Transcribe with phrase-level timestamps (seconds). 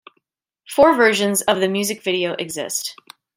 [0.67, 2.95] Four versions of the music video exist.